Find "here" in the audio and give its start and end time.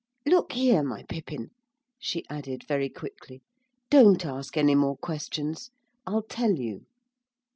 0.53-0.81